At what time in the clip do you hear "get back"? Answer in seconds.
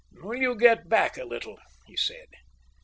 0.55-1.15